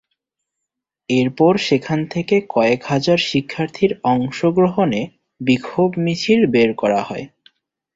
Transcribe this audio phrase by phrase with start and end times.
[1.09, 5.01] এরপর সেখান থেকে কয়েক হাজার শিক্ষার্থীর অংশগ্রহণে
[5.41, 7.25] বিক্ষোভ মিছিল বের করা হয়।